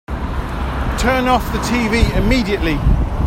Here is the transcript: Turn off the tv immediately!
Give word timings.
Turn 0.97 1.27
off 1.27 1.51
the 1.53 1.59
tv 1.59 2.09
immediately! 2.17 2.79